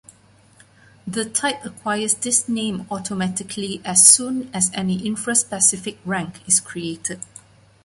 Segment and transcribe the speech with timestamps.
[1.05, 7.19] The type acquires this name automatically as soon as any infraspecific rank is created.